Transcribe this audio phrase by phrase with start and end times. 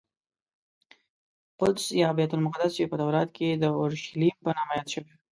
[1.59, 5.13] قدس یا بیت المقدس چې په تورات کې د اورشلیم په نامه یاد شوی.